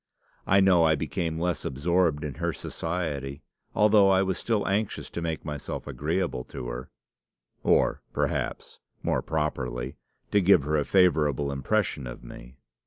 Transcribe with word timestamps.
I 0.47 0.61
know 0.61 0.83
I 0.83 0.95
became 0.95 1.39
less 1.39 1.63
absorbed 1.63 2.23
in 2.23 2.33
her 2.41 2.53
society, 2.53 3.43
although 3.75 4.09
I 4.09 4.23
was 4.23 4.39
still 4.39 4.67
anxious 4.67 5.11
to 5.11 5.21
make 5.21 5.45
myself 5.45 5.85
agreeable 5.85 6.43
to 6.45 6.69
her 6.69 6.89
or 7.61 8.01
perhaps, 8.11 8.79
more 9.03 9.21
properly, 9.21 9.97
to 10.31 10.41
give 10.41 10.63
her 10.63 10.75
a 10.75 10.85
favourable 10.85 11.51
impression 11.51 12.07
of 12.07 12.23
me. 12.23 12.55